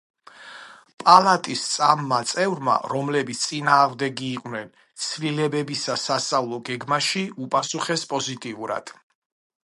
[1.01, 4.71] პალატის სამმა წევრმა, რომლებიც წინააღმდეგნი იყვნენ
[5.07, 8.95] ცვლილებებისა სასწავლო გეგმაში, უპასუხეს პოზიტიურად.